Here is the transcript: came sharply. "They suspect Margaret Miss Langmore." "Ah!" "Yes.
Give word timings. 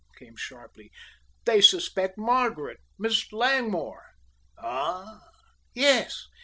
came 0.17 0.35
sharply. 0.35 0.91
"They 1.45 1.61
suspect 1.61 2.17
Margaret 2.17 2.79
Miss 2.97 3.31
Langmore." 3.31 4.07
"Ah!" 4.57 5.19
"Yes. 5.75 6.25